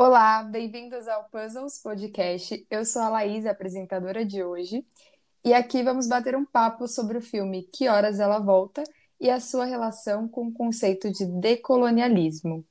[0.00, 2.64] Olá, bem-vindos ao Puzzles Podcast.
[2.70, 4.86] Eu sou a Laís, apresentadora de hoje,
[5.44, 8.84] e aqui vamos bater um papo sobre o filme Que Horas Ela Volta
[9.20, 12.64] e a sua relação com o conceito de decolonialismo.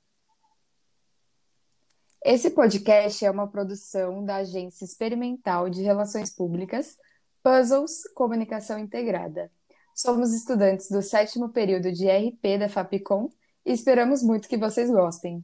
[2.24, 6.96] Esse podcast é uma produção da Agência Experimental de Relações Públicas,
[7.44, 9.52] Puzzles Comunicação Integrada.
[9.94, 13.28] Somos estudantes do sétimo período de RP da Fapcom
[13.66, 15.44] e esperamos muito que vocês gostem.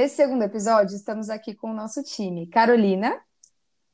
[0.00, 3.22] Nesse segundo episódio, estamos aqui com o nosso time: Carolina.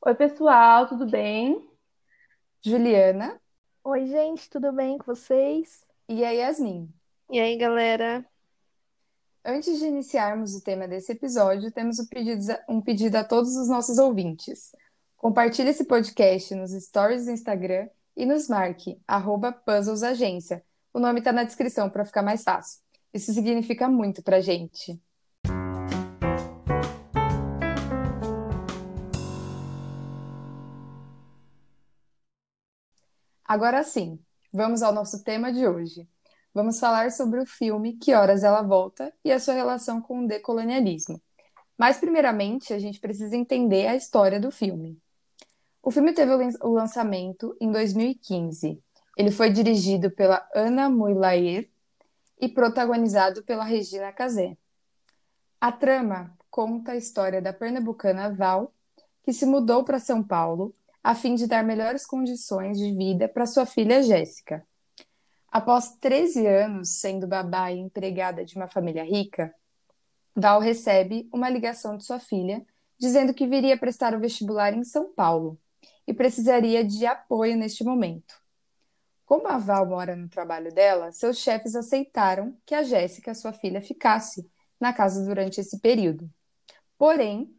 [0.05, 1.69] Oi, pessoal, tudo bem?
[2.63, 3.37] Juliana.
[3.83, 5.85] Oi, gente, tudo bem com vocês?
[6.07, 6.89] E a Yasmin.
[7.29, 8.25] E aí, galera?
[9.43, 13.67] Antes de iniciarmos o tema desse episódio, temos um pedido, um pedido a todos os
[13.67, 14.73] nossos ouvintes.
[15.17, 20.63] Compartilhe esse podcast nos stories do Instagram e nos marque, arroba puzzlesagência.
[20.93, 22.79] O nome está na descrição para ficar mais fácil.
[23.13, 24.97] Isso significa muito para gente.
[33.47, 34.19] Agora sim,
[34.53, 36.05] vamos ao nosso tema de hoje.
[36.53, 40.27] Vamos falar sobre o filme Que Horas Ela Volta e a sua relação com o
[40.27, 41.21] decolonialismo.
[41.77, 44.99] Mas, primeiramente, a gente precisa entender a história do filme.
[45.81, 46.29] O filme teve
[46.61, 48.83] o lançamento em 2015.
[49.15, 51.69] Ele foi dirigido pela Ana Muylaer
[52.41, 54.57] e protagonizado pela Regina Casé.
[55.61, 58.73] A trama conta a história da pernambucana Val,
[59.23, 63.45] que se mudou para São Paulo a fim de dar melhores condições de vida para
[63.45, 64.65] sua filha Jéssica.
[65.49, 69.53] Após 13 anos sendo babá e empregada de uma família rica,
[70.35, 72.65] Val recebe uma ligação de sua filha
[72.99, 75.59] dizendo que viria prestar o vestibular em São Paulo
[76.05, 78.35] e precisaria de apoio neste momento.
[79.25, 83.81] Como a Val mora no trabalho dela, seus chefes aceitaram que a Jéssica, sua filha,
[83.81, 86.29] ficasse na casa durante esse período.
[86.97, 87.53] Porém,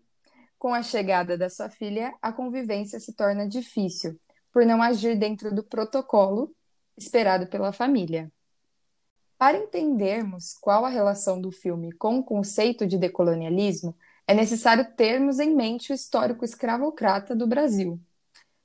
[0.58, 4.18] com a chegada da sua filha, a convivência se torna difícil,
[4.52, 6.54] por não agir dentro do protocolo
[6.96, 8.30] esperado pela família.
[9.38, 15.38] Para entendermos qual a relação do filme com o conceito de decolonialismo, é necessário termos
[15.38, 18.00] em mente o histórico escravocrata do Brasil.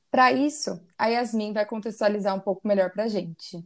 [0.09, 3.63] Para isso, a Yasmin vai contextualizar um pouco melhor para a gente.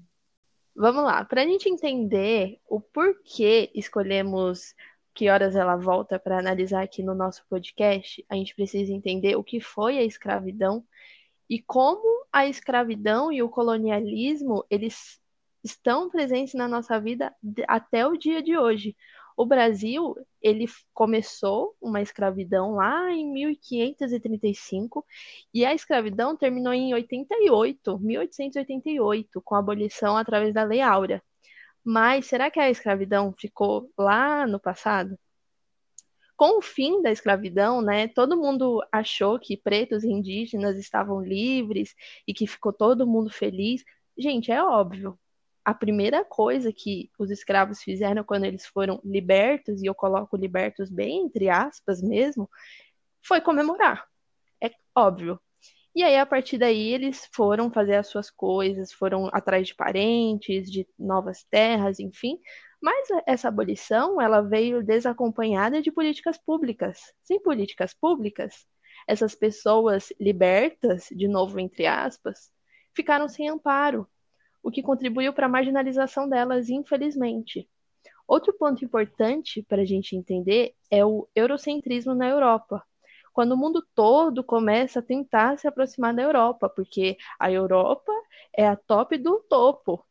[0.75, 4.75] Vamos lá, para a gente entender o porquê escolhemos
[5.17, 9.43] que horas ela volta para analisar aqui no nosso podcast, a gente precisa entender o
[9.43, 10.85] que foi a escravidão
[11.49, 15.19] e como a escravidão e o colonialismo eles
[15.63, 17.35] estão presentes na nossa vida
[17.67, 18.95] até o dia de hoje.
[19.35, 25.03] O Brasil, ele começou uma escravidão lá em 1535
[25.51, 31.23] e a escravidão terminou em 88, 1888, com a abolição através da Lei Áurea.
[31.89, 35.17] Mas será que a escravidão ficou lá no passado?
[36.35, 41.95] Com o fim da escravidão, né, todo mundo achou que pretos e indígenas estavam livres
[42.27, 43.85] e que ficou todo mundo feliz.
[44.17, 45.17] Gente, é óbvio.
[45.63, 50.89] A primeira coisa que os escravos fizeram quando eles foram libertos, e eu coloco libertos
[50.89, 52.49] bem entre aspas mesmo,
[53.21, 54.05] foi comemorar.
[54.61, 55.39] É óbvio.
[55.97, 60.69] E aí, a partir daí, eles foram fazer as suas coisas, foram atrás de parentes,
[60.69, 62.39] de novas terras, enfim.
[62.79, 66.99] Mas essa abolição, ela veio desacompanhada de políticas públicas.
[67.23, 68.67] Sem políticas públicas,
[69.07, 72.51] essas pessoas libertas, de novo entre aspas,
[72.95, 74.07] ficaram sem amparo,
[74.61, 77.67] o que contribuiu para a marginalização delas, infelizmente.
[78.27, 82.85] Outro ponto importante para a gente entender é o eurocentrismo na Europa,
[83.37, 88.11] quando o mundo todo começa a tentar se aproximar da Europa, porque a Europa
[88.51, 90.03] é a top do topo.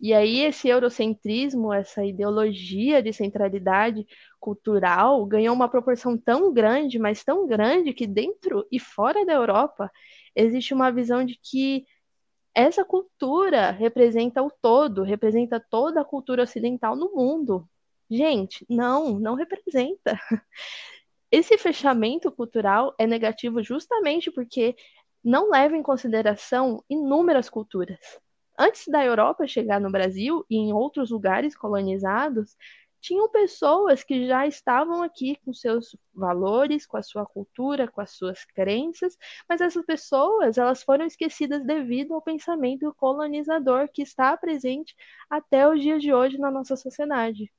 [0.00, 4.06] E aí esse eurocentrismo, essa ideologia de centralidade
[4.38, 9.90] cultural ganhou uma proporção tão grande, mas tão grande que dentro e fora da Europa
[10.32, 11.84] existe uma visão de que
[12.54, 17.68] essa cultura representa o todo, representa toda a cultura ocidental no mundo.
[18.08, 20.16] Gente, não, não representa.
[21.32, 24.76] Esse fechamento cultural é negativo justamente porque
[25.24, 28.20] não leva em consideração inúmeras culturas.
[28.58, 32.54] Antes da Europa chegar no Brasil e em outros lugares colonizados,
[33.00, 38.10] tinham pessoas que já estavam aqui com seus valores, com a sua cultura, com as
[38.10, 39.16] suas crenças,
[39.48, 44.94] mas essas pessoas elas foram esquecidas devido ao pensamento colonizador que está presente
[45.30, 47.50] até os dias de hoje na nossa sociedade.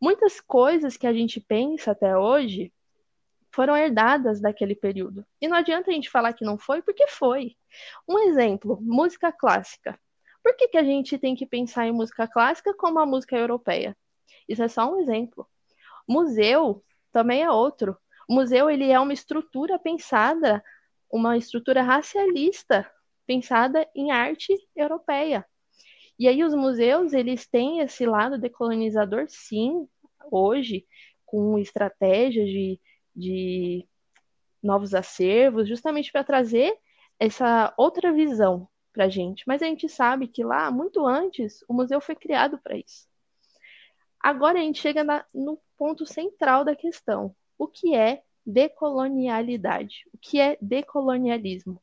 [0.00, 2.72] Muitas coisas que a gente pensa até hoje
[3.54, 5.24] foram herdadas daquele período.
[5.40, 7.56] E não adianta a gente falar que não foi, porque foi.
[8.08, 9.98] Um exemplo, música clássica.
[10.42, 13.96] Por que, que a gente tem que pensar em música clássica como a música europeia?
[14.48, 15.48] Isso é só um exemplo.
[16.06, 17.96] Museu também é outro.
[18.28, 20.62] O museu ele é uma estrutura pensada,
[21.10, 22.90] uma estrutura racialista
[23.26, 25.46] pensada em arte europeia.
[26.18, 29.88] E aí os museus, eles têm esse lado decolonizador, sim,
[30.30, 30.86] hoje,
[31.24, 32.80] com estratégias de,
[33.14, 33.86] de
[34.62, 36.76] novos acervos, justamente para trazer
[37.18, 39.44] essa outra visão para a gente.
[39.46, 43.06] Mas a gente sabe que lá, muito antes, o museu foi criado para isso.
[44.20, 47.34] Agora a gente chega na, no ponto central da questão.
[47.58, 50.04] O que é decolonialidade?
[50.12, 51.82] O que é decolonialismo?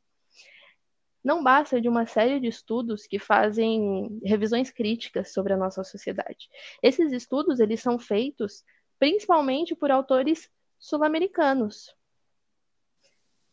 [1.24, 6.50] Não basta de uma série de estudos que fazem revisões críticas sobre a nossa sociedade.
[6.82, 8.64] Esses estudos eles são feitos
[8.98, 10.50] principalmente por autores
[10.82, 11.96] sul-americanos.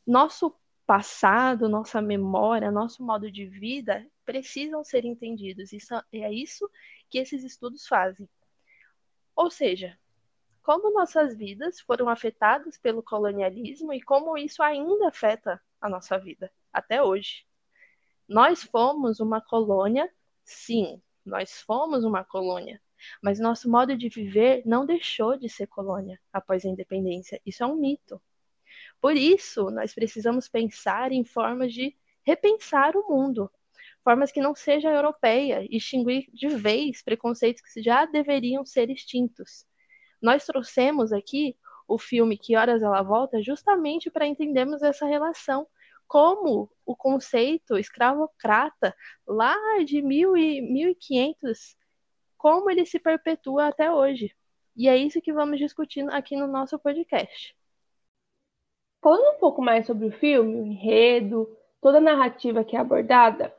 [0.07, 5.73] Nosso passado, nossa memória, nosso modo de vida precisam ser entendidos.
[5.73, 6.69] Isso é isso
[7.11, 8.27] que esses estudos fazem.
[9.37, 9.99] Ou seja,
[10.63, 16.51] como nossas vidas foram afetadas pelo colonialismo e como isso ainda afeta a nossa vida
[16.73, 17.47] até hoje.
[18.27, 20.11] Nós fomos uma colônia,
[20.45, 22.81] sim, nós fomos uma colônia,
[23.23, 27.41] mas nosso modo de viver não deixou de ser colônia após a independência.
[27.45, 28.21] Isso é um mito.
[29.01, 33.51] Por isso, nós precisamos pensar em formas de repensar o mundo,
[34.03, 39.67] formas que não seja europeia extinguir de vez preconceitos que já deveriam ser extintos.
[40.21, 41.57] Nós trouxemos aqui
[41.87, 45.67] o filme Que Horas Ela Volta justamente para entendermos essa relação,
[46.07, 48.95] como o conceito escravocrata
[49.27, 51.77] lá de mil e 1500,
[52.39, 54.35] como ele se perpetua até hoje.
[54.77, 57.55] E é isso que vamos discutir aqui no nosso podcast.
[59.03, 61.49] Falando um pouco mais sobre o filme, o enredo,
[61.81, 63.55] toda a narrativa que é abordada,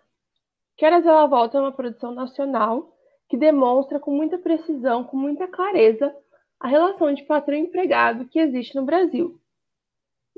[0.77, 2.95] Que Horas Ela Volta é uma produção nacional
[3.27, 6.15] que demonstra com muita precisão, com muita clareza,
[6.59, 9.39] a relação de patrão e empregado que existe no Brasil.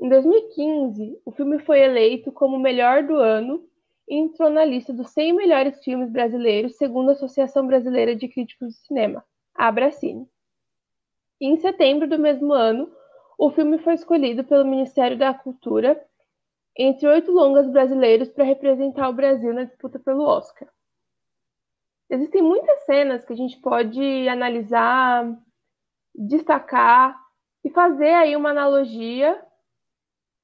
[0.00, 3.64] Em 2015, o filme foi eleito como o melhor do ano
[4.14, 8.86] entrou na lista dos 100 melhores filmes brasileiros, segundo a Associação Brasileira de Críticos de
[8.86, 9.24] Cinema,
[9.54, 10.28] a Abracine.
[11.40, 12.92] Em setembro do mesmo ano,
[13.38, 16.00] o filme foi escolhido pelo Ministério da Cultura
[16.76, 20.68] entre oito longas brasileiros para representar o Brasil na disputa pelo Oscar.
[22.10, 25.26] Existem muitas cenas que a gente pode analisar,
[26.14, 27.18] destacar
[27.64, 29.42] e fazer aí uma analogia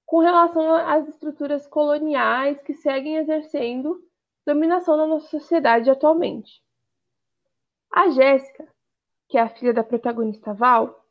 [0.09, 4.03] com relação às estruturas coloniais que seguem exercendo
[4.47, 6.65] dominação na nossa sociedade atualmente.
[7.93, 8.67] A Jéssica,
[9.29, 11.05] que é a filha da protagonista Val,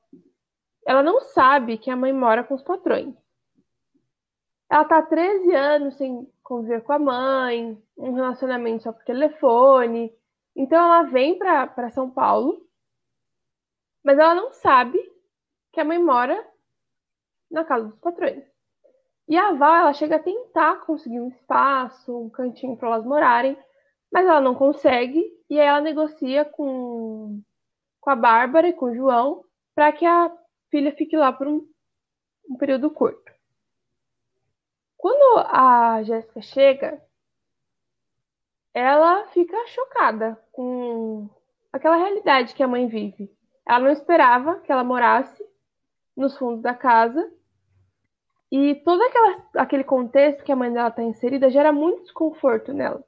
[0.83, 3.13] ela não sabe que a mãe mora com os patrões.
[4.67, 10.11] Ela tá há 13 anos sem conviver com a mãe, um relacionamento só por telefone.
[10.55, 12.65] Então ela vem para São Paulo,
[14.03, 14.97] mas ela não sabe
[15.71, 16.43] que a mãe mora
[17.51, 18.56] na casa dos patrões.
[19.27, 23.57] E a Val, ela chega a tentar conseguir um espaço, um cantinho para elas morarem,
[24.11, 27.41] mas ela não consegue, e aí ela negocia com,
[27.99, 29.43] com a Bárbara e com o João
[29.75, 30.31] para que a
[30.71, 31.67] filha fique lá por um,
[32.49, 33.31] um período curto.
[34.95, 37.01] Quando a Jéssica chega,
[38.73, 41.29] ela fica chocada com
[41.71, 43.31] aquela realidade que a mãe vive.
[43.65, 45.45] Ela não esperava que ela morasse
[46.15, 47.31] nos fundos da casa
[48.51, 53.03] e todo aquela, aquele contexto que a mãe dela está inserida gera muito desconforto nela.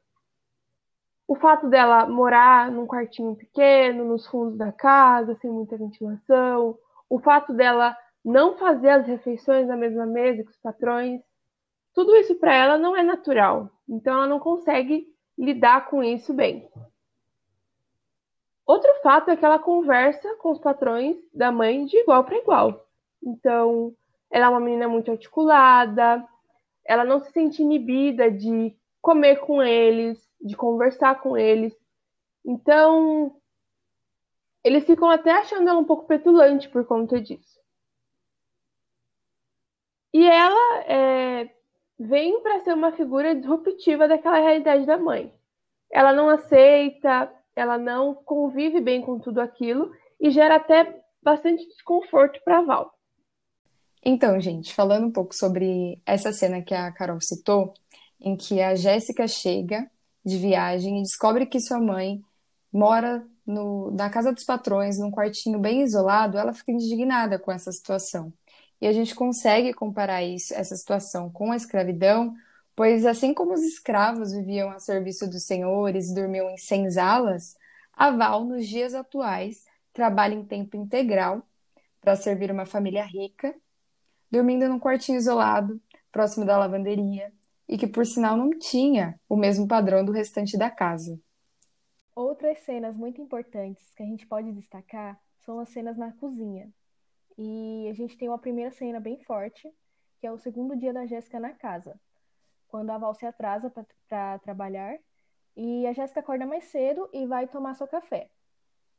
[1.27, 6.77] O fato dela morar num quartinho pequeno, nos fundos da casa, sem muita ventilação,
[7.09, 11.21] o fato dela não fazer as refeições na mesma mesa que os patrões,
[11.93, 13.69] tudo isso para ela não é natural.
[13.87, 16.69] Então ela não consegue lidar com isso bem.
[18.65, 22.85] Outro fato é que ela conversa com os patrões da mãe de igual para igual.
[23.23, 23.95] Então,
[24.31, 26.25] ela é uma menina muito articulada,
[26.85, 31.75] ela não se sente inibida de comer com eles, de conversar com eles.
[32.45, 33.35] Então,
[34.63, 37.59] eles ficam até achando ela um pouco petulante por conta disso.
[40.13, 41.49] E ela é,
[41.99, 45.33] vem para ser uma figura disruptiva daquela realidade da mãe.
[45.91, 52.41] Ela não aceita, ela não convive bem com tudo aquilo e gera até bastante desconforto
[52.43, 52.98] para Val.
[54.03, 57.73] Então, gente, falando um pouco sobre essa cena que a Carol citou,
[58.19, 59.89] em que a Jéssica chega
[60.25, 62.21] de viagem e descobre que sua mãe
[62.71, 67.71] mora no, na casa dos patrões, num quartinho bem isolado, ela fica indignada com essa
[67.71, 68.31] situação.
[68.81, 72.33] E a gente consegue comparar isso, essa situação com a escravidão,
[72.75, 77.55] pois assim como os escravos viviam a serviço dos senhores e dormiam em senzalas,
[77.93, 81.43] a Val, nos dias atuais, trabalha em tempo integral
[81.99, 83.53] para servir uma família rica,
[84.31, 85.81] dormindo num quartinho isolado,
[86.11, 87.31] próximo da lavanderia,
[87.67, 91.19] e que por sinal não tinha o mesmo padrão do restante da casa.
[92.15, 96.69] Outras cenas muito importantes que a gente pode destacar são as cenas na cozinha.
[97.37, 99.71] E a gente tem uma primeira cena bem forte,
[100.19, 101.97] que é o segundo dia da Jéssica na casa,
[102.67, 103.71] quando a Val se atrasa
[104.09, 104.97] para trabalhar
[105.55, 108.29] e a Jéssica acorda mais cedo e vai tomar seu café.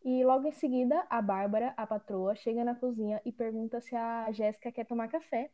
[0.02, 4.32] E logo em seguida, a Bárbara, a patroa, chega na cozinha e pergunta se a
[4.32, 5.50] Jéssica quer tomar café.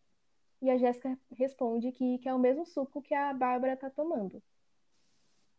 [0.63, 4.43] E a Jéssica responde que quer o mesmo suco que a Bárbara está tomando.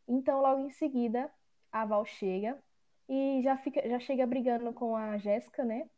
[0.07, 1.29] Então, logo em seguida,
[1.71, 2.57] a Val chega
[3.09, 5.89] e já, fica, já chega brigando com a Jéssica, né?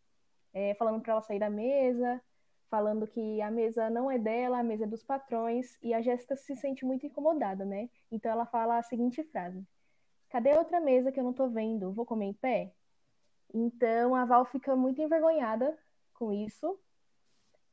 [0.54, 2.22] É, falando para ela sair da mesa,
[2.70, 6.36] falando que a mesa não é dela, a mesa é dos patrões, e a Jéssica
[6.36, 7.90] se sente muito incomodada, né?
[8.12, 9.64] Então ela fala a seguinte frase:
[10.30, 11.94] Cadê a outra mesa que eu não tô vendo?
[11.94, 12.74] Vou comer em pé?
[13.54, 15.78] Então a Val fica muito envergonhada
[16.14, 16.78] com isso.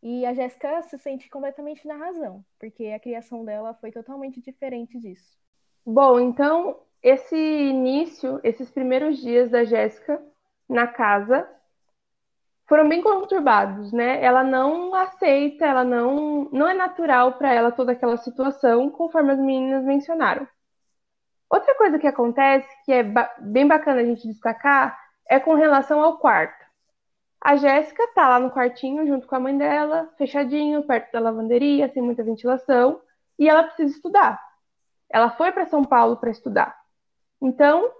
[0.02, 4.98] E a Jéssica se sente completamente na razão, porque a criação dela foi totalmente diferente
[4.98, 5.36] disso.
[5.84, 10.22] Bom, então esse início, esses primeiros dias da Jéssica
[10.68, 11.48] na casa
[12.68, 14.22] foram bem conturbados, né?
[14.22, 19.38] Ela não aceita, ela não não é natural para ela toda aquela situação, conforme as
[19.38, 20.46] meninas mencionaram.
[21.48, 23.04] Outra coisa que acontece, que é
[23.38, 26.64] bem bacana a gente destacar, é com relação ao quarto.
[27.40, 31.88] A Jéssica tá lá no quartinho junto com a mãe dela, fechadinho, perto da lavanderia,
[31.92, 33.00] sem muita ventilação,
[33.38, 34.42] e ela precisa estudar.
[35.08, 36.76] Ela foi para São Paulo para estudar.
[37.40, 37.90] Então,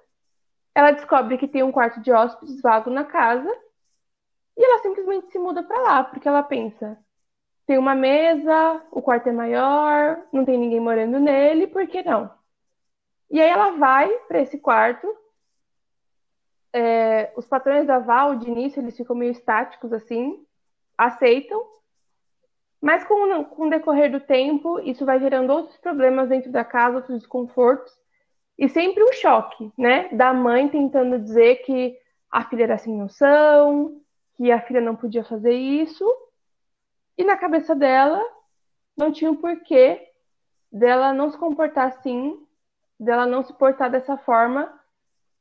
[0.74, 3.50] ela descobre que tem um quarto de hóspedes vago na casa
[4.56, 6.98] e ela simplesmente se muda para lá, porque ela pensa:
[7.66, 12.30] tem uma mesa, o quarto é maior, não tem ninguém morando nele, por que não?
[13.30, 15.06] E aí ela vai para esse quarto
[16.72, 20.44] é, os patrões da Val, de início, eles ficam meio estáticos assim,
[20.96, 21.64] aceitam,
[22.80, 26.96] mas com, com o decorrer do tempo, isso vai gerando outros problemas dentro da casa,
[26.96, 27.92] outros desconfortos,
[28.58, 30.08] e sempre um choque, né?
[30.10, 31.98] Da mãe tentando dizer que
[32.30, 34.00] a filha era sem noção,
[34.36, 36.04] que a filha não podia fazer isso,
[37.18, 38.22] e na cabeça dela
[38.96, 40.06] não tinha um porquê
[40.70, 42.38] dela não se comportar assim,
[43.00, 44.72] dela não se portar dessa forma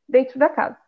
[0.08, 0.85] dentro da casa.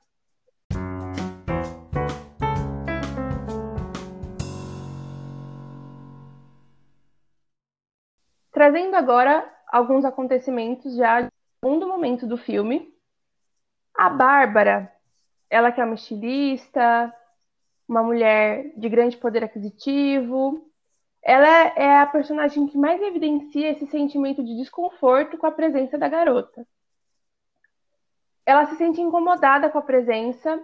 [8.67, 11.31] Trazendo agora alguns acontecimentos já do
[11.63, 12.93] segundo momento do filme.
[13.95, 14.91] A Bárbara,
[15.50, 17.15] ela que é uma estilista,
[17.88, 20.69] uma mulher de grande poder aquisitivo,
[21.21, 26.09] ela é a personagem que mais evidencia esse sentimento de desconforto com a presença da
[26.09, 26.67] garota.
[28.45, 30.62] Ela se sente incomodada com a presença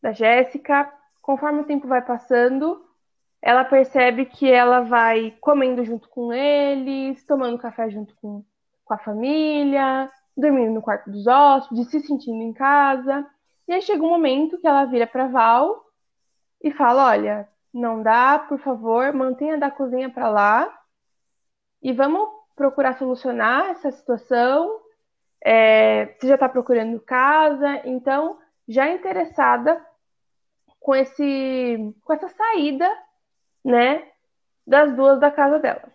[0.00, 0.92] da Jéssica.
[1.20, 2.85] Conforme o tempo vai passando,
[3.46, 8.44] ela percebe que ela vai comendo junto com eles, tomando café junto com,
[8.84, 13.24] com a família, dormindo no quarto dos hóspedes, se sentindo em casa.
[13.68, 15.80] E aí chega um momento que ela vira para Val
[16.60, 20.80] e fala: Olha, não dá, por favor, mantenha da cozinha para lá
[21.80, 24.80] e vamos procurar solucionar essa situação.
[25.40, 29.80] É, você já está procurando casa, então já interessada
[30.80, 33.05] com esse com essa saída
[33.66, 34.12] né,
[34.64, 35.92] das duas da casa dela.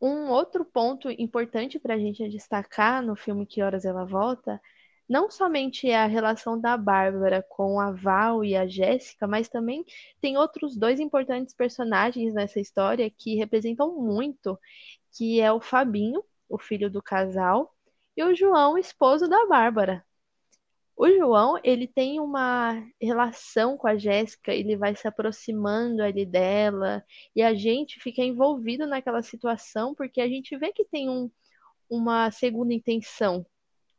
[0.00, 4.60] Um outro ponto importante para a gente destacar no filme Que Horas Ela Volta
[5.08, 9.84] não somente é a relação da Bárbara com a Val e a Jéssica, mas também
[10.20, 14.58] tem outros dois importantes personagens nessa história que representam muito,
[15.12, 17.74] que é o Fabinho, o filho do casal,
[18.16, 20.04] e o João, esposo da Bárbara.
[20.96, 27.04] O João, ele tem uma relação com a Jéssica, ele vai se aproximando ali dela,
[27.34, 31.30] e a gente fica envolvido naquela situação porque a gente vê que tem um,
[31.88, 33.44] uma segunda intenção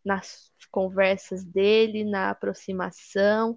[0.05, 3.55] nas conversas dele, na aproximação,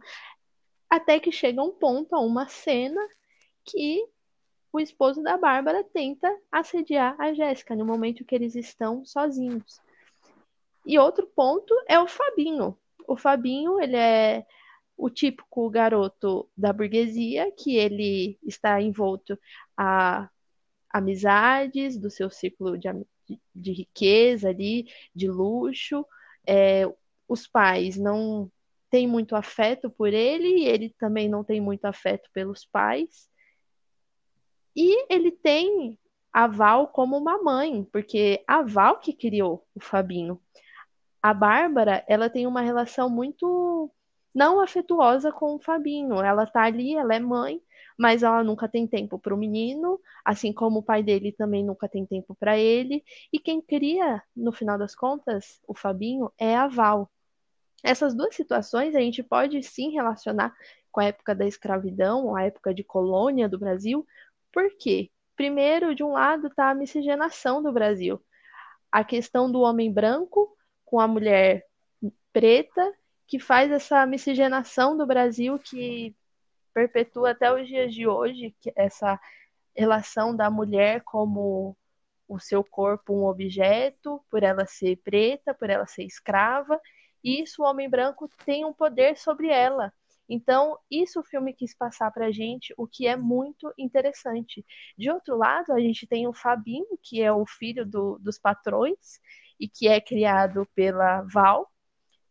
[0.88, 3.00] até que chega um ponto, uma cena,
[3.64, 4.06] que
[4.72, 9.80] o esposo da Bárbara tenta assediar a Jéssica no momento que eles estão sozinhos.
[10.84, 12.78] E outro ponto é o Fabinho.
[13.06, 14.44] O Fabinho, ele é
[14.96, 19.38] o típico garoto da burguesia, que ele está envolto
[19.76, 20.28] a
[20.90, 22.88] amizades do seu ciclo de,
[23.54, 26.06] de riqueza ali, de luxo.
[26.46, 26.84] É,
[27.28, 28.50] os pais não
[28.90, 33.28] têm muito afeto por ele, e ele também não tem muito afeto pelos pais.
[34.75, 35.98] E ele tem
[36.32, 40.40] a Val como uma mãe, porque a Val que criou o Fabinho
[41.26, 43.90] a Bárbara, ela tem uma relação muito
[44.33, 46.23] não afetuosa com o Fabinho.
[46.23, 47.61] Ela tá ali, ela é mãe,
[47.99, 51.88] mas ela nunca tem tempo para o menino, assim como o pai dele também nunca
[51.88, 53.02] tem tempo para ele.
[53.33, 57.11] E quem cria, no final das contas, o Fabinho é a Val.
[57.83, 60.54] Essas duas situações a gente pode sim relacionar
[60.92, 64.06] com a época da escravidão, a época de colônia do Brasil.
[64.52, 65.11] Por quê?
[65.35, 68.23] Primeiro, de um lado, está a miscigenação do Brasil.
[68.92, 70.55] A questão do homem branco
[70.86, 71.66] com a mulher
[72.32, 72.94] preta,
[73.26, 76.14] que faz essa miscigenação do Brasil que
[76.72, 79.20] perpetua até os dias de hoje essa
[79.74, 81.76] relação da mulher como
[82.28, 86.80] o seu corpo um objeto, por ela ser preta, por ela ser escrava,
[87.22, 89.92] e isso o homem branco tem um poder sobre ela.
[90.28, 94.64] Então, isso o filme quis passar pra gente, o que é muito interessante.
[94.98, 99.20] De outro lado, a gente tem o Fabinho, que é o filho do, dos patrões
[99.58, 101.70] e que é criado pela Val.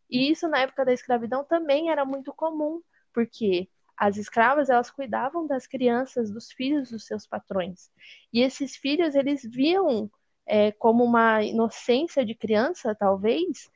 [0.08, 2.80] E isso na época da escravidão também era muito comum,
[3.12, 7.90] porque as escravas, elas cuidavam das crianças, dos filhos dos seus patrões.
[8.32, 10.10] E esses filhos, eles viam
[10.46, 13.70] é, como uma inocência de criança, talvez,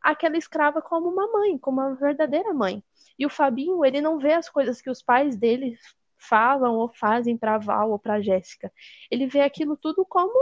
[0.00, 2.82] aquela escrava como uma mãe, como uma verdadeira mãe.
[3.18, 5.78] E o Fabinho, ele não vê as coisas que os pais dele
[6.18, 8.72] falam ou fazem para Val ou para Jéssica.
[9.10, 10.34] Ele vê aquilo tudo como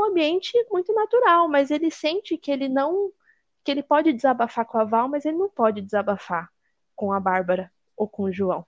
[0.00, 3.12] um ambiente muito natural, mas ele sente que ele não
[3.62, 6.48] que ele pode desabafar com a Val, mas ele não pode desabafar
[6.96, 8.64] com a Bárbara ou com o João.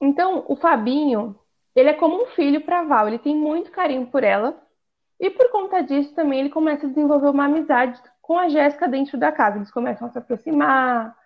[0.00, 1.34] Então, o Fabinho,
[1.74, 4.60] ele é como um filho para Val, ele tem muito carinho por ela.
[5.18, 9.18] E por conta disso também ele começa a desenvolver uma amizade com a Jéssica dentro
[9.18, 9.56] da casa.
[9.56, 11.16] Eles começam a se aproximar,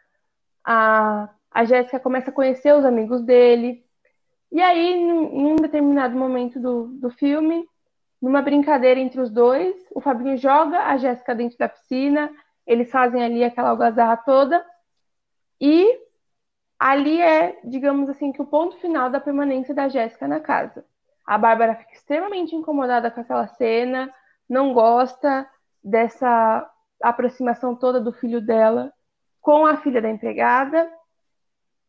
[0.64, 3.84] a, a Jéssica começa a conhecer os amigos dele.
[4.50, 7.66] E aí, em um determinado momento do, do filme,
[8.22, 12.30] numa brincadeira entre os dois, o Fabinho joga a Jéssica dentro da piscina,
[12.64, 14.64] eles fazem ali aquela algazarra toda.
[15.60, 15.98] E
[16.78, 20.84] ali é, digamos assim, que o ponto final da permanência da Jéssica na casa.
[21.26, 24.12] A Bárbara fica extremamente incomodada com aquela cena,
[24.48, 25.48] não gosta
[25.82, 26.70] dessa
[27.02, 28.92] aproximação toda do filho dela
[29.40, 30.88] com a filha da empregada.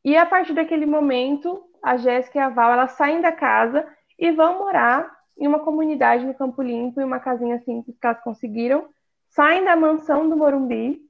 [0.03, 4.31] E a partir daquele momento, a Jéssica e a Val elas saem da casa e
[4.31, 8.89] vão morar em uma comunidade no Campo Limpo, em uma casinha simples que elas conseguiram,
[9.29, 11.01] saem da mansão do Morumbi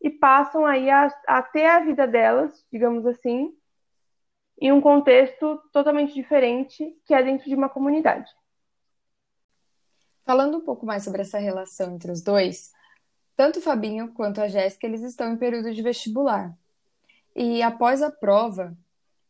[0.00, 3.52] e passam aí a, a ter a vida delas, digamos assim,
[4.60, 8.30] em um contexto totalmente diferente, que é dentro de uma comunidade.
[10.24, 12.72] Falando um pouco mais sobre essa relação entre os dois,
[13.36, 16.56] tanto o Fabinho quanto a Jéssica, eles estão em período de vestibular.
[17.34, 18.76] E após a prova,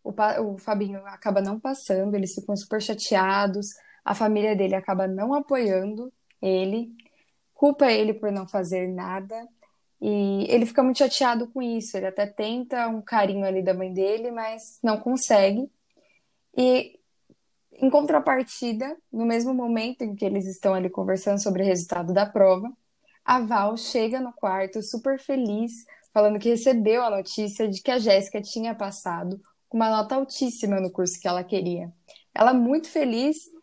[0.02, 3.74] o, o Fabinho acaba não passando, eles ficam super chateados,
[4.06, 6.92] a família dele acaba não apoiando ele,
[7.52, 9.34] culpa ele por não fazer nada,
[10.00, 11.96] e ele fica muito chateado com isso.
[11.96, 15.68] Ele até tenta um carinho ali da mãe dele, mas não consegue.
[16.56, 17.00] E
[17.72, 22.24] em contrapartida, no mesmo momento em que eles estão ali conversando sobre o resultado da
[22.24, 22.72] prova,
[23.24, 25.72] a Val chega no quarto super feliz,
[26.12, 30.80] falando que recebeu a notícia de que a Jéssica tinha passado com uma nota altíssima
[30.80, 31.92] no curso que ela queria.
[32.32, 33.55] Ela muito feliz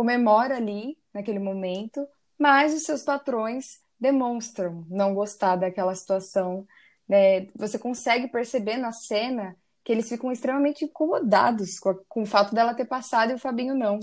[0.00, 2.08] comemora ali naquele momento,
[2.38, 6.66] mas os seus patrões demonstram não gostar daquela situação.
[7.06, 7.48] Né?
[7.54, 12.54] Você consegue perceber na cena que eles ficam extremamente incomodados com, a, com o fato
[12.54, 14.00] dela ter passado e o Fabinho não.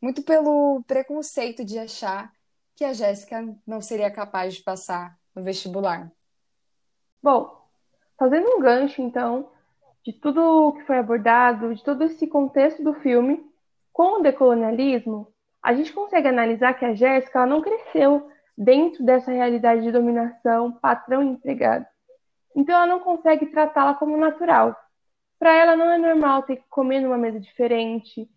[0.00, 2.32] Muito pelo preconceito de achar
[2.76, 6.08] que a Jéssica não seria capaz de passar no vestibular.
[7.20, 7.66] Bom,
[8.16, 9.50] fazendo um gancho, então,
[10.04, 13.44] de tudo que foi abordado, de todo esse contexto do filme,
[13.96, 15.32] com o decolonialismo,
[15.62, 21.22] a gente consegue analisar que a Jéssica não cresceu dentro dessa realidade de dominação patrão
[21.22, 21.86] e empregado.
[22.54, 24.76] Então ela não consegue tratá-la como natural.
[25.38, 28.28] Para ela não é normal ter que comer numa mesa diferente,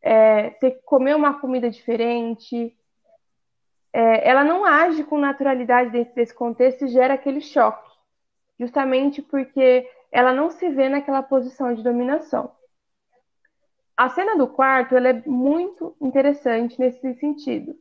[0.00, 2.72] é, ter que comer uma comida diferente.
[3.92, 7.90] É, ela não age com naturalidade dentro desse contexto e gera aquele choque,
[8.56, 12.52] justamente porque ela não se vê naquela posição de dominação.
[13.96, 17.76] A cena do quarto ela é muito interessante nesse sentido,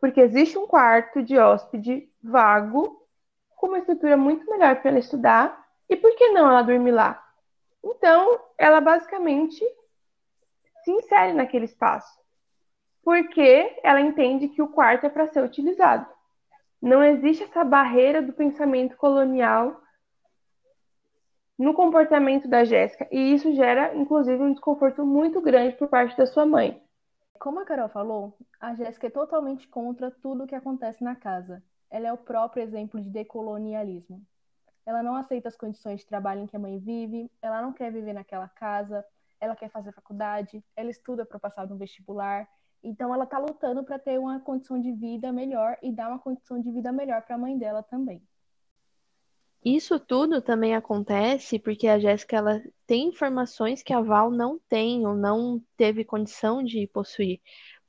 [0.00, 3.06] porque existe um quarto de hóspede vago,
[3.56, 7.22] com uma estrutura muito melhor para ela estudar, e por que não ela dormir lá?
[7.84, 9.62] Então, ela basicamente
[10.82, 12.18] se insere naquele espaço,
[13.04, 16.06] porque ela entende que o quarto é para ser utilizado.
[16.80, 19.81] Não existe essa barreira do pensamento colonial
[21.62, 26.26] no comportamento da Jéssica, e isso gera, inclusive, um desconforto muito grande por parte da
[26.26, 26.82] sua mãe.
[27.38, 31.62] Como a Carol falou, a Jéssica é totalmente contra tudo o que acontece na casa.
[31.88, 34.20] Ela é o próprio exemplo de decolonialismo.
[34.84, 37.92] Ela não aceita as condições de trabalho em que a mãe vive, ela não quer
[37.92, 39.04] viver naquela casa,
[39.40, 42.48] ela quer fazer faculdade, ela estuda para passar no vestibular.
[42.82, 46.60] Então ela está lutando para ter uma condição de vida melhor e dar uma condição
[46.60, 48.20] de vida melhor para a mãe dela também.
[49.64, 55.06] Isso tudo também acontece porque a Jéssica ela tem informações que a Val não tem
[55.06, 57.40] ou não teve condição de possuir.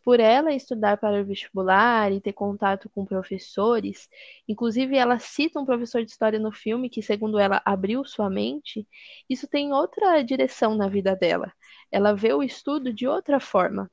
[0.03, 4.07] Por ela estudar para o vestibular e ter contato com professores,
[4.47, 8.87] inclusive ela cita um professor de história no filme que, segundo ela, abriu sua mente,
[9.27, 11.51] isso tem outra direção na vida dela.
[11.91, 13.89] Ela vê o estudo de outra forma,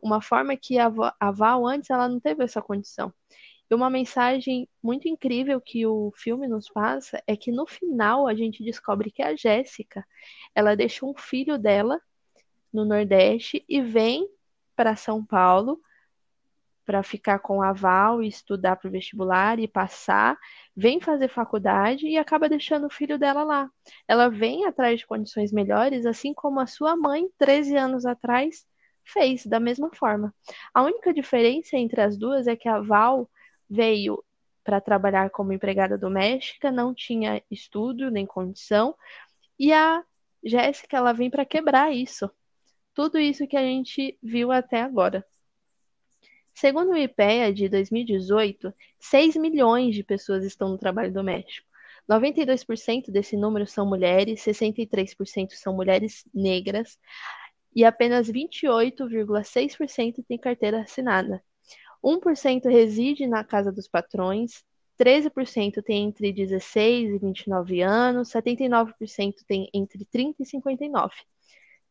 [0.00, 0.90] uma forma que a
[1.32, 3.12] Val antes ela não teve essa condição.
[3.68, 8.34] E uma mensagem muito incrível que o filme nos passa é que no final a
[8.34, 10.06] gente descobre que a Jéssica,
[10.54, 12.00] ela deixa um filho dela
[12.72, 14.28] no Nordeste e vem
[14.76, 15.80] para São Paulo
[16.84, 20.38] para ficar com a Val e estudar para o vestibular e passar,
[20.74, 23.68] vem fazer faculdade e acaba deixando o filho dela lá.
[24.06, 28.64] Ela vem atrás de condições melhores, assim como a sua mãe, 13 anos atrás,
[29.04, 30.32] fez da mesma forma.
[30.72, 33.28] A única diferença entre as duas é que a Val
[33.68, 34.22] veio
[34.64, 38.96] para trabalhar como empregada doméstica, não tinha estudo nem condição,
[39.58, 40.04] e a
[40.44, 42.30] Jéssica ela vem para quebrar isso.
[42.94, 45.24] Tudo isso que a gente viu até agora.
[46.54, 51.68] Segundo o IPEA de 2018, 6 milhões de pessoas estão no trabalho doméstico.
[52.08, 56.98] 92% desse número são mulheres, 63% são mulheres negras
[57.74, 61.42] e apenas 28,6% têm carteira assinada.
[62.06, 64.64] 1% reside na casa dos patrões,
[64.96, 71.12] 13% tem entre 16 e 29 anos, 79% tem entre 30 e 59.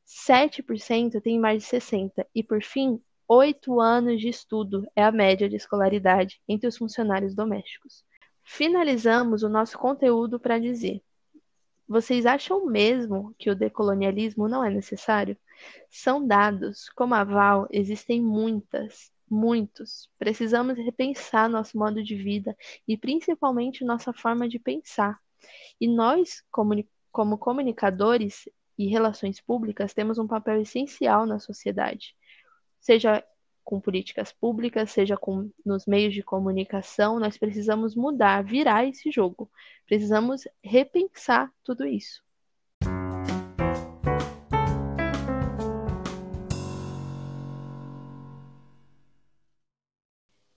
[0.07, 5.49] 7% tem mais de 60 e, por fim, 8 anos de estudo é a média
[5.49, 8.05] de escolaridade entre os funcionários domésticos.
[8.43, 11.01] Finalizamos o nosso conteúdo para dizer:
[11.87, 15.37] vocês acham mesmo que o decolonialismo não é necessário?
[15.89, 20.09] São dados, como a Val, existem muitas, muitos.
[20.17, 22.55] Precisamos repensar nosso modo de vida
[22.87, 25.19] e principalmente nossa forma de pensar.
[25.79, 32.15] E nós, como comunicadores e relações públicas, temos um papel essencial na sociedade,
[32.79, 33.23] seja
[33.63, 39.49] com políticas públicas, seja com nos meios de comunicação, nós precisamos mudar, virar esse jogo.
[39.87, 42.24] Precisamos repensar tudo isso.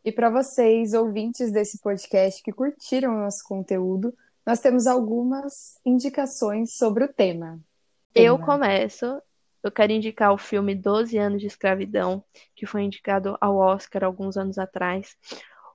[0.08, 4.16] E para vocês, ouvintes desse podcast que curtiram o nosso conteúdo,
[4.46, 7.60] nós temos algumas indicações sobre o tema.
[8.14, 9.20] Eu começo.
[9.62, 12.24] Eu quero indicar o filme 12 anos de escravidão,
[12.56, 15.14] que foi indicado ao Oscar alguns anos atrás.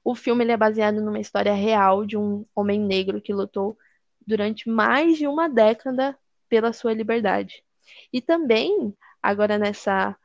[0.04, 3.78] O filme é baseado numa história real de um homem negro que lutou
[4.26, 6.18] durante mais de uma década
[6.50, 7.64] pela sua liberdade.
[8.12, 10.18] E também, agora nessa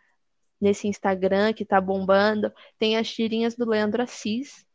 [0.61, 4.66] nesse Instagram que tá bombando, tem as tirinhas do Leandro Assis,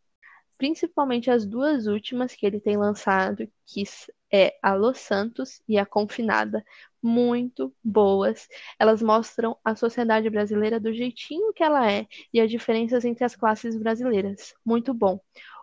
[0.58, 3.84] principalmente as duas últimas que ele tem lançado, que
[4.32, 6.64] é a Los Santos e a Confinada,
[7.02, 8.48] muito boas.
[8.80, 13.36] Elas mostram a sociedade brasileira do jeitinho que ela é e as diferenças entre as
[13.36, 14.54] classes brasileiras.
[14.66, 15.20] Muito bom.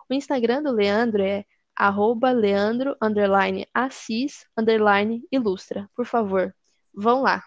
[0.09, 5.89] O Instagram do Leandro é arroba leandro, underline, assis, underline, ilustra.
[5.95, 6.53] Por favor,
[6.93, 7.43] vão lá.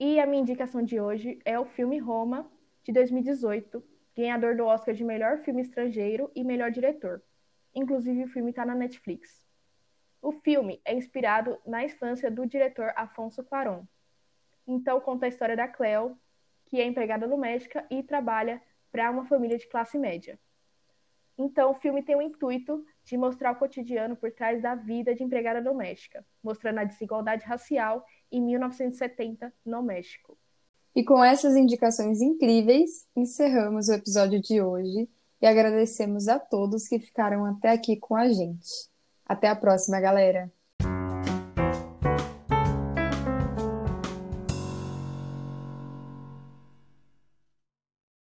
[0.00, 2.48] E a minha indicação de hoje é o filme Roma,
[2.84, 3.82] de 2018,
[4.16, 7.20] ganhador do Oscar de melhor filme estrangeiro e melhor diretor.
[7.74, 9.44] Inclusive, o filme está na Netflix.
[10.22, 13.84] O filme é inspirado na infância do diretor Afonso Cuarón.
[14.64, 16.16] Então, conta a história da Cleo,
[16.66, 20.38] que é empregada doméstica e trabalha para uma família de classe média.
[21.36, 25.24] Então, o filme tem o intuito de mostrar o cotidiano por trás da vida de
[25.24, 30.36] empregada doméstica, mostrando a desigualdade racial em 1970 no México.
[30.94, 35.08] E com essas indicações incríveis, encerramos o episódio de hoje
[35.40, 38.88] e agradecemos a todos que ficaram até aqui com a gente.
[39.24, 40.52] Até a próxima, galera!